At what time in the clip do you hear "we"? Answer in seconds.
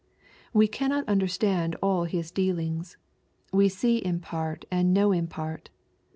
0.51-0.67, 3.53-3.69